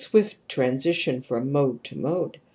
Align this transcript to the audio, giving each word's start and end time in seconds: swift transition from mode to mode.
swift 0.01 0.35
transition 0.49 1.21
from 1.21 1.51
mode 1.51 1.83
to 1.83 1.95
mode. 1.95 2.39